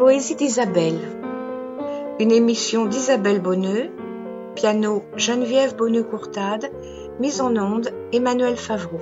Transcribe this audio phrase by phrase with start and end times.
[0.00, 0.98] Les poésies d'Isabelle.
[2.20, 3.90] Une émission d'Isabelle Bonneux,
[4.54, 6.70] piano Geneviève Bonneux-Courtade,
[7.20, 8.98] mise en onde Emmanuel Favreau.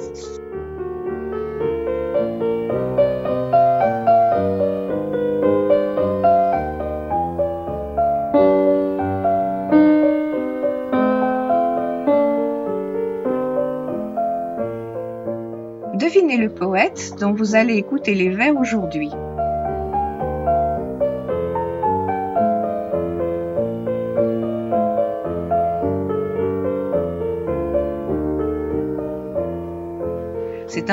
[15.94, 19.12] Devinez le poète dont vous allez écouter les vers aujourd'hui.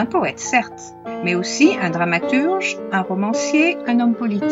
[0.04, 4.50] Poète, certes, mais aussi un dramaturge, un romancier, un homme politique.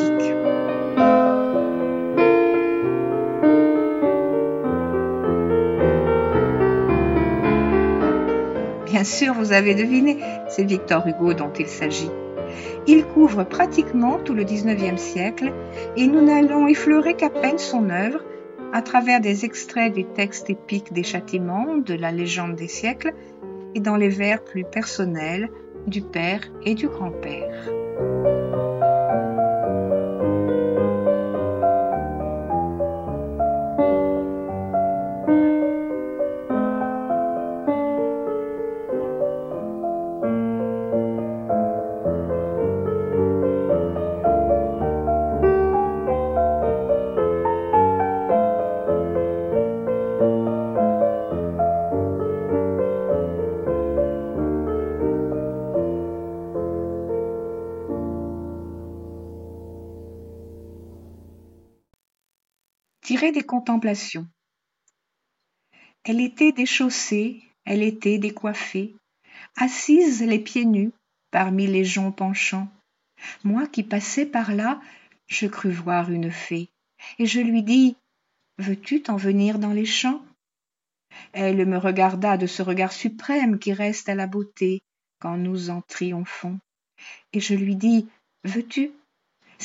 [8.85, 12.11] Bien sûr, vous avez deviné, c'est Victor Hugo dont il s'agit.
[12.87, 15.51] Il couvre pratiquement tout le XIXe siècle
[15.97, 18.23] et nous n'allons effleurer qu'à peine son œuvre
[18.71, 23.13] à travers des extraits des textes épiques des châtiments, de la légende des siècles
[23.75, 25.49] et dans les vers plus personnels
[25.87, 27.82] du père et du grand-père.
[63.03, 64.29] Tiré des contemplations.
[66.05, 68.95] Elle était déchaussée, elle était décoiffée,
[69.57, 70.93] assise les pieds nus
[71.29, 72.69] parmi les joncs penchants.
[73.43, 74.81] Moi qui passais par là,
[75.27, 76.69] je crus voir une fée,
[77.19, 77.97] et je lui dis
[78.57, 80.23] Veux-tu t'en venir dans les champs?
[81.33, 84.81] Elle me regarda de ce regard suprême qui reste à la beauté
[85.19, 86.57] quand nous en triomphons,
[87.33, 88.07] et je lui dis
[88.45, 88.91] Veux-tu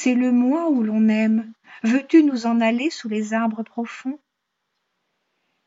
[0.01, 4.21] C'est le moi où l'on aime, Veux-tu nous en aller sous les arbres profonds?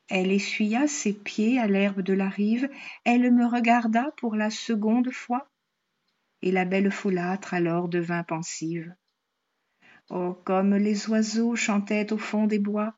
[0.07, 2.69] Elle essuya ses pieds à l'herbe de la rive,
[3.03, 5.49] elle me regarda pour la seconde fois,
[6.41, 8.95] et la belle folâtre alors devint pensive.
[10.09, 12.93] Oh, comme les oiseaux chantaient au fond des bois,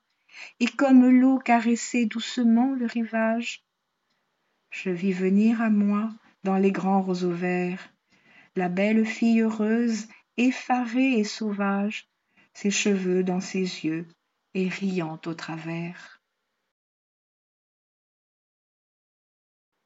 [0.60, 3.66] et comme l'eau caressait doucement le rivage,
[4.70, 6.12] je vis venir à moi,
[6.44, 7.92] dans les grands roseaux verts,
[8.56, 10.08] la belle fille heureuse,
[10.38, 12.08] effarée et sauvage,
[12.54, 14.08] ses cheveux dans ses yeux
[14.54, 16.22] et riant au travers.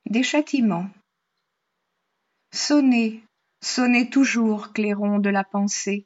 [0.05, 0.89] Des châtiments.
[2.53, 3.23] Sonnez,
[3.61, 6.05] sonnez toujours, clairon de la pensée.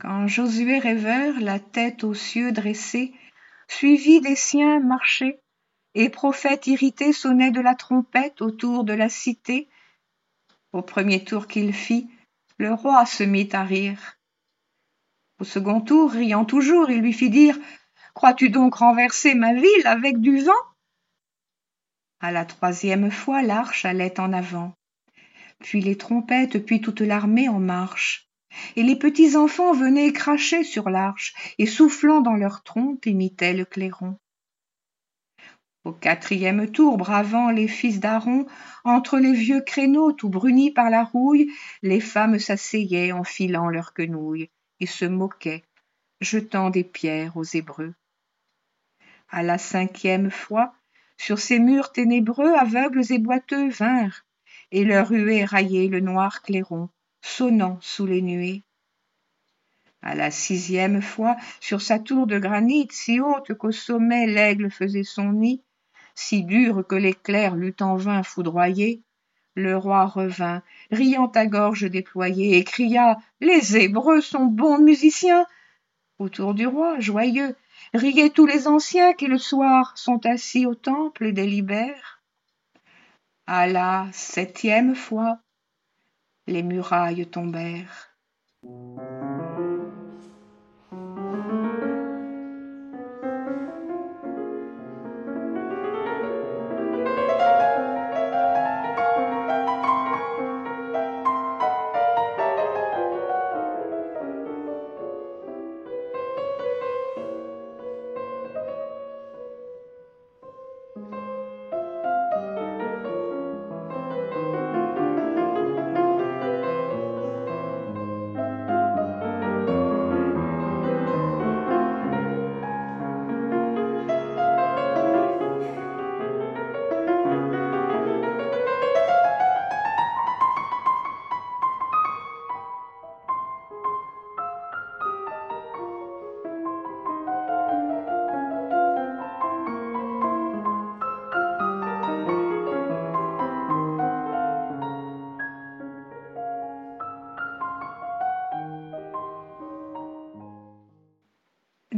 [0.00, 3.12] Quand Josué rêveur, la tête aux cieux dressée,
[3.68, 5.40] suivi des siens marchait,
[5.94, 9.68] et prophète irrité sonnait de la trompette autour de la cité,
[10.72, 12.08] au premier tour qu'il fit,
[12.58, 14.18] le roi se mit à rire.
[15.40, 17.56] Au second tour, riant toujours, il lui fit dire
[18.14, 20.52] Crois-tu donc renverser ma ville avec du vent?
[22.20, 24.74] À la troisième fois, l'arche allait en avant,
[25.60, 28.28] puis les trompettes, puis toute l'armée en marche.
[28.74, 33.64] Et les petits enfants venaient cracher sur l'arche, et soufflant dans leurs trompes imitaient le
[33.64, 34.18] clairon.
[35.88, 38.46] Au quatrième tour, bravant les fils d'Aaron,
[38.84, 41.50] entre les vieux créneaux tout brunis par la rouille,
[41.80, 44.50] les femmes s'asseyaient en filant leurs quenouilles
[44.80, 45.64] et se moquaient,
[46.20, 47.94] jetant des pierres aux Hébreux.
[49.30, 50.74] À la cinquième fois,
[51.16, 54.26] sur ces murs ténébreux, aveugles et boiteux vinrent,
[54.70, 56.90] et leur huée raillait le noir clairon,
[57.22, 58.62] sonnant sous les nuées.
[60.02, 65.02] À la sixième fois, sur sa tour de granit, si haute qu'au sommet l'aigle faisait
[65.02, 65.62] son nid,
[66.18, 69.02] si dure que l'éclair l'eût en vain foudroyé,
[69.54, 75.46] le roi revint, riant à gorge déployée, et cria Les Hébreux sont bons musiciens.
[76.18, 77.54] Autour du roi, joyeux,
[77.94, 82.20] riaient tous les anciens qui le soir sont assis au temple et délibèrent.
[83.46, 85.38] À la septième fois,
[86.48, 88.10] les murailles tombèrent.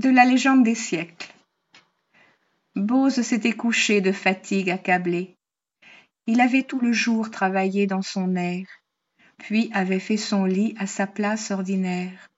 [0.00, 1.30] De la légende des siècles.
[2.74, 5.36] Bose s'était couché de fatigue accablé.
[6.26, 8.66] Il avait tout le jour travaillé dans son air,
[9.36, 12.30] puis avait fait son lit à sa place ordinaire.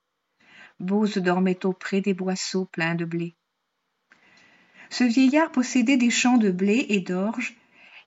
[0.81, 3.37] Bose dormait auprès des boisseaux pleins de blé.
[4.91, 7.55] Ce vieillard possédait des champs de blé et d'orge.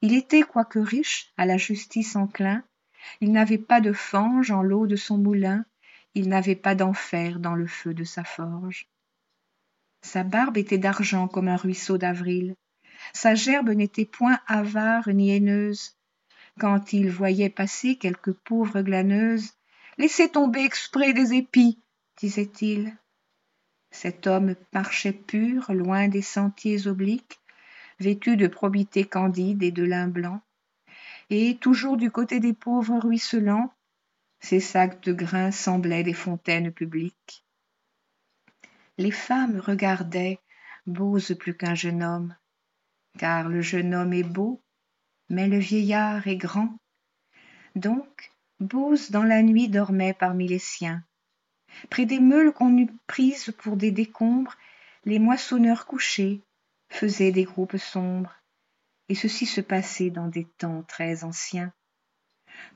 [0.02, 2.62] Il était, quoique riche, à la justice enclin.
[3.22, 5.64] Il n'avait pas de fange en l'eau de son moulin.
[6.14, 8.90] Il n'avait pas d'enfer dans le feu de sa forge.
[10.06, 12.56] Sa barbe était d'argent comme un ruisseau d'avril.
[13.12, 15.98] Sa gerbe n'était point avare ni haineuse.
[16.60, 19.52] Quand il voyait passer quelque pauvre glaneuse,
[19.98, 21.80] Laissez tomber exprès des épis,
[22.18, 22.98] disait-il.
[23.92, 27.40] Cet homme marchait pur, loin des sentiers obliques,
[28.00, 30.42] vêtu de probité candide et de lin blanc,
[31.30, 33.74] et toujours du côté des pauvres ruisselants,
[34.42, 37.45] ses sacs de grains semblaient des fontaines publiques
[38.98, 40.40] les femmes regardaient
[40.86, 42.36] bose plus qu'un jeune homme.
[43.18, 44.62] Car le jeune homme est beau
[45.30, 46.78] mais le vieillard est grand.
[47.76, 51.04] Donc bose dans la nuit dormait parmi les siens.
[51.90, 54.56] Près des meules qu'on eût prises pour des décombres
[55.04, 56.42] les moissonneurs couchés
[56.90, 58.36] faisaient des groupes sombres.
[59.10, 61.72] Et ceci se passait dans des temps très anciens.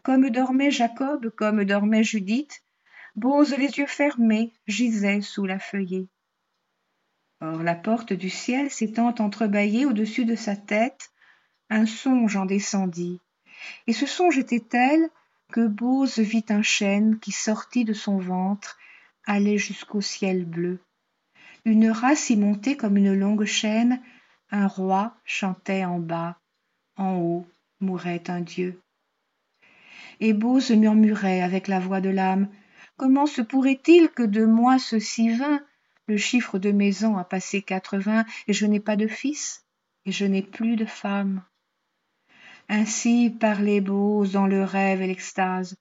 [0.04, 2.62] Comme dormait jacob comme dormait judith
[3.16, 6.08] bose les yeux fermés gisait sous la feuillée.
[7.42, 11.12] Or la porte du ciel s'étant entrebâillée au-dessus de sa tête
[11.70, 13.20] un songe en descendit.
[13.88, 15.10] Et ce songe était tel
[15.52, 18.78] que bose vit un chêne qui sortit de son ventre
[19.26, 20.80] allait jusqu'au ciel bleu.
[21.66, 24.02] Une race y montait comme une longue chaîne
[24.52, 26.40] un roi chantait en bas.
[26.98, 27.48] En haut
[27.80, 28.82] mourait un dieu.
[30.20, 32.50] Et bose murmurait avec la voix de l'âme
[33.00, 35.64] comment se pourrait-il que de moi ceci vint?
[36.08, 39.64] Le chiffre de mes ans a passé quatre-vingts et je n'ai pas de fils
[40.06, 41.42] et je n'ai plus de femme.
[42.68, 45.78] Ainsi parlait bose dans le rêve et l'extase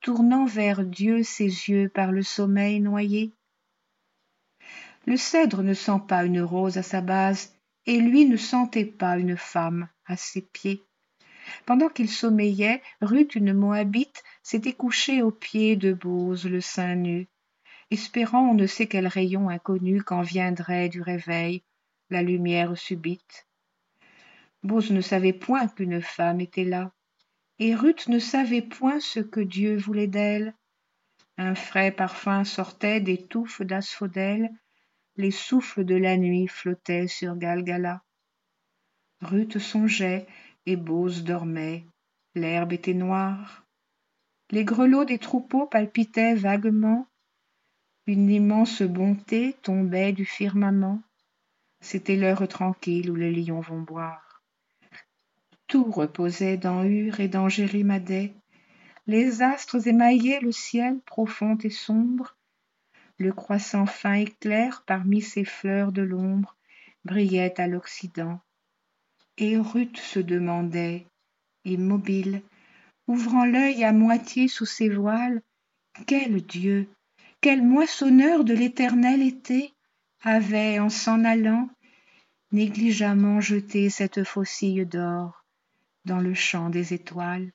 [0.00, 3.32] tournant vers dieu ses yeux par le sommeil noyé.
[5.06, 7.52] Le cèdre ne sent pas une rose à sa base
[7.84, 10.82] et lui ne sentait pas une femme à ses pieds.
[11.66, 17.28] Pendant qu'il sommeillait ruth une moabite s'était couchée aux pieds de bose le sein nu
[17.90, 21.62] espérant on ne sait quel rayon inconnu quand viendrait du réveil
[22.10, 23.46] la lumière subite.
[24.62, 26.92] Bose ne savait point qu'une femme était là
[27.58, 30.54] et ruth ne savait point ce que dieu voulait d'elle.
[31.36, 34.50] Un frais parfum sortait des touffes d'asphodèle
[35.16, 38.02] les souffles de la nuit flottaient sur galgala.
[39.20, 40.26] Ruth songeait
[40.66, 41.84] et bose dormait.
[42.34, 43.63] L'herbe était noire
[44.54, 47.08] les grelots des troupeaux palpitaient vaguement.
[48.06, 51.02] Une immense bonté tombait du firmament.
[51.80, 54.44] C'était l'heure tranquille où les lions vont boire.
[55.66, 58.32] Tout reposait dans Ur et dans Jérimadais
[59.08, 62.36] les astres émaillaient le ciel profond et sombre.
[63.18, 66.56] Le croissant fin et clair parmi ces fleurs de l'ombre
[67.04, 68.38] brillait à l'occident.
[69.36, 71.06] Et ruth se demandait
[71.64, 72.40] immobile
[73.06, 75.42] ouvrant l'œil à moitié sous ses voiles.
[76.06, 76.88] Quel dieu
[77.44, 79.74] quel moissonneur de l'éternel été
[80.22, 81.68] avait en s'en allant
[82.52, 85.44] négligemment jeté cette faucille d'or
[86.06, 87.52] dans le champ des étoiles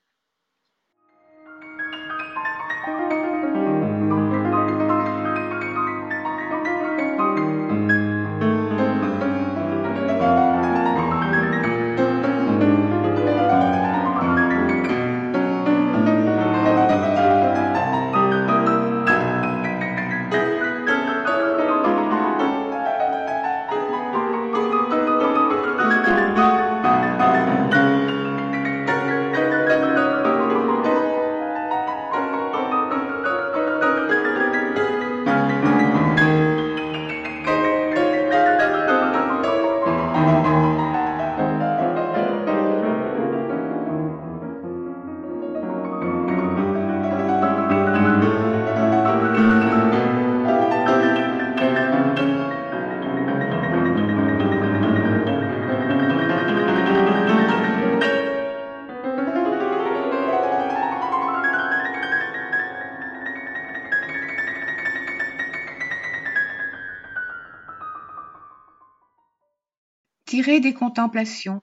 [70.32, 71.60] des contemplations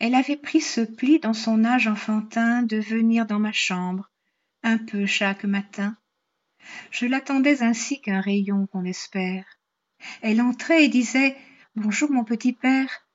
[0.00, 4.10] elle avait pris ce pli dans son âge enfantin de venir dans ma chambre
[4.62, 5.96] un peu chaque matin
[6.90, 9.44] Je l'attendais ainsi qu'un rayon qu'on espère.
[10.22, 11.36] Elle entrait et disait
[11.74, 13.06] Bonjour mon petit père.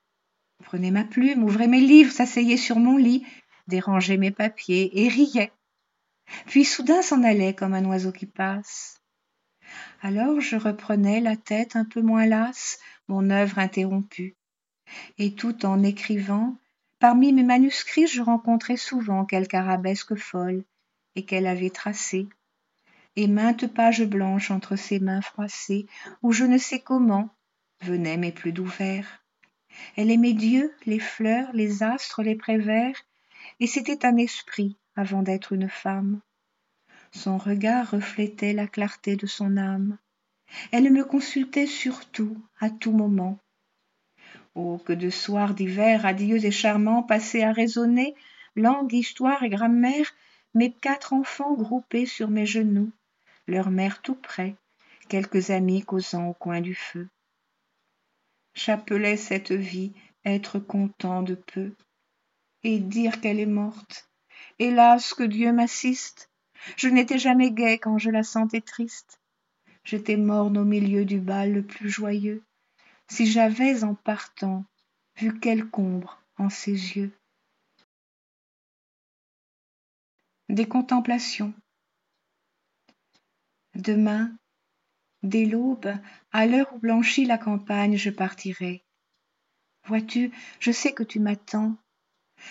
[0.63, 3.25] Prenait ma plume, ouvrait mes livres, s'asseyait sur mon lit,
[3.67, 5.53] dérangeait mes papiers et riait.
[6.47, 9.01] Puis soudain s'en allait comme un oiseau qui passe.
[10.01, 14.35] Alors je reprenais la tête un peu moins lasse, mon œuvre interrompue.
[15.17, 16.57] Et tout en écrivant,
[16.99, 20.63] parmi mes manuscrits je rencontrais souvent quelque arabesque folle
[21.15, 22.27] et qu'elle avait tracée
[23.15, 25.85] et maintes pages blanches entre ses mains froissées
[26.21, 27.29] où je ne sais comment
[27.81, 28.69] venaient mes plus doux
[29.95, 32.95] elle aimait dieu les fleurs les astres les prévers
[33.59, 36.21] et c'était un esprit avant d'être une femme.
[37.11, 39.97] Son regard reflétait la clarté de son âme
[40.71, 43.39] elle me consultait sur tout à tout moment.
[44.55, 48.15] Oh que de soirs d'hiver radieux et charmants passés à raisonner
[48.55, 50.13] langue histoire et grammaire
[50.53, 52.91] mes quatre enfants groupés sur mes genoux
[53.47, 54.55] leur mère tout près
[55.09, 57.09] quelques amis causant au coin du feu.
[58.53, 59.93] J'appelais cette vie
[60.25, 61.73] être content de peu
[62.63, 64.09] et dire qu'elle est morte.
[64.59, 66.29] Hélas que dieu m'assiste.
[66.77, 69.19] Je n'étais jamais gai quand je la sentais triste
[69.83, 72.43] j'étais morne au milieu du bal le plus joyeux.
[73.07, 74.65] Si j'avais en partant
[75.17, 77.11] vu quelque ombre en ses yeux.
[80.49, 81.53] Des contemplations.
[83.75, 84.35] Demain
[85.23, 85.93] dès l'aube
[86.31, 88.83] à l'heure où blanchit la campagne je partirai.
[89.85, 91.75] Vois-tu je sais que tu m'attends.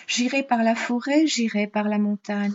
[0.07, 2.53] J'irai par la forêt j'irai par la montagne.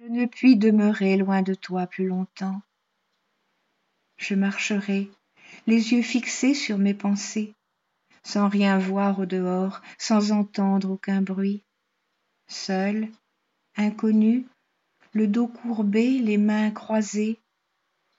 [0.00, 2.60] Je ne puis demeurer loin de toi plus longtemps
[4.22, 5.10] je marcherai
[5.66, 7.54] les yeux fixés sur mes pensées
[8.22, 11.64] sans rien voir au dehors sans entendre aucun bruit.
[12.46, 13.08] Seul
[13.76, 14.46] inconnu
[15.12, 17.40] le dos courbé les mains croisées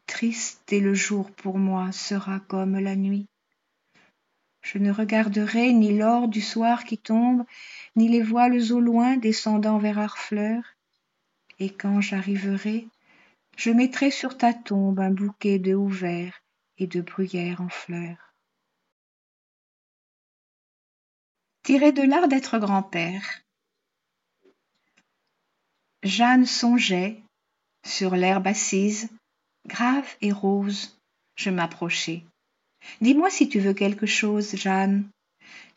[0.05, 3.27] triste et le jour pour moi sera comme la nuit.
[4.61, 7.45] Je ne regarderai ni l'or du soir qui tombe
[7.95, 10.63] ni les voiles au loin descendant vers harfleur.
[11.59, 12.87] Et quand j'arriverai
[13.55, 16.41] je mettrai sur ta tombe un bouquet de houes verts
[16.77, 18.33] et de bruyères en fleurs.
[21.63, 23.41] Tiré de l'art d'être grand-père.
[26.03, 27.21] Jeanne songeait
[27.85, 29.09] sur l'herbe assise
[29.65, 30.99] grave et rose
[31.35, 32.25] je m'approchai
[32.99, 35.09] dis-moi si tu veux quelque chose jeanne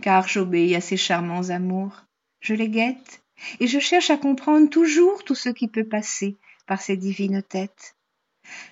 [0.02, 2.04] car j'obéis à ces charmants amours.
[2.40, 3.23] Je les guette
[3.61, 7.96] et je cherche à comprendre toujours tout ce qui peut passer par ces divines têtes.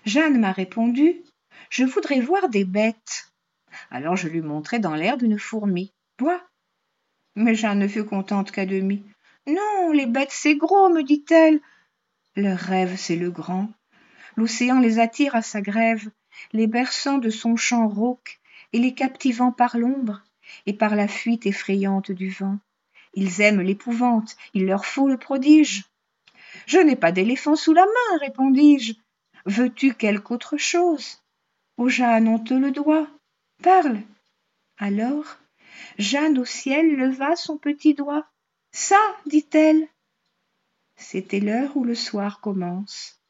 [0.04, 1.22] Jeanne m'a répondu
[1.70, 3.32] je voudrais voir des bêtes
[3.90, 6.42] alors je lui montrai dans l'herbe une fourmi vois
[7.34, 9.02] mais jeanne ne fut contente qu'à demi
[9.46, 11.60] non les bêtes c'est gros me dit-elle
[12.36, 13.68] leur rêve c'est le grand.
[14.36, 16.10] L'océan les attire à sa grève.
[16.52, 18.40] Les berçant de son chant rauque
[18.72, 20.24] et les captivant par l'ombre
[20.66, 22.58] et par la fuite effrayante du vent.
[23.14, 24.36] Ils aiment l'épouvante.
[24.52, 25.84] Il leur faut le prodige
[26.66, 28.94] je n'ai pas d'éléphant sous la main répondis-je.
[29.46, 31.22] Veux-tu quelque autre chose?
[31.76, 33.08] Ô jeanne on te le doit.
[33.62, 34.00] Parle.
[34.78, 35.38] Alors
[35.98, 38.26] jeanne au ciel leva son petit doigt.
[38.72, 39.88] Ça dit-elle.
[40.96, 43.20] C'était l'heure où le soir commence.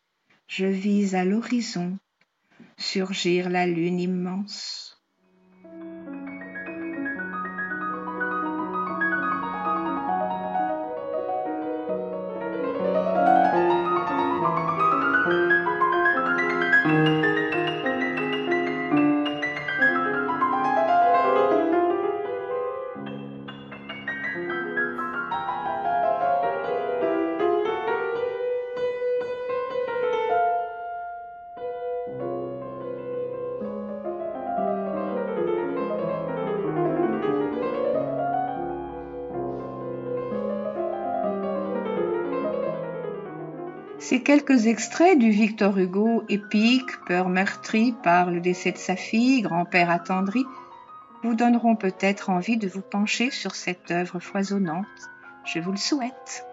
[0.46, 1.98] Je vis à l'horizon
[2.76, 4.93] surgir la lune immense
[44.04, 49.40] Ces quelques extraits du Victor Hugo épique, peur meurtrie par le décès de sa fille,
[49.40, 50.44] grand-père attendri,
[51.22, 54.84] vous donneront peut-être envie de vous pencher sur cette œuvre foisonnante.
[55.46, 56.44] Je vous le souhaite.